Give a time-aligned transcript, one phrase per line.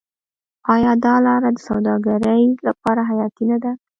[0.73, 3.71] آیا دا لاره د سوداګرۍ لپاره حیاتي نه ده؟